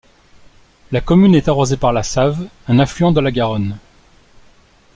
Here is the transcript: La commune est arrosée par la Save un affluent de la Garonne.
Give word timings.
La 0.91 0.99
commune 0.99 1.35
est 1.35 1.47
arrosée 1.47 1.77
par 1.77 1.93
la 1.93 2.01
Save 2.01 2.47
un 2.67 2.79
affluent 2.79 3.11
de 3.11 3.19
la 3.21 3.29
Garonne. 3.31 3.77